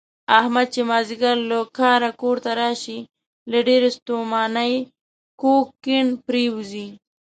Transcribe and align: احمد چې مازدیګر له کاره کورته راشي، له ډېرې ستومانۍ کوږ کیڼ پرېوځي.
احمد 0.39 0.67
چې 0.73 0.81
مازدیګر 0.89 1.35
له 1.49 1.59
کاره 1.77 2.09
کورته 2.21 2.51
راشي، 2.61 2.99
له 3.51 3.57
ډېرې 3.67 3.89
ستومانۍ 3.97 4.73
کوږ 5.41 5.63
کیڼ 5.83 6.05
پرېوځي. 6.27 6.87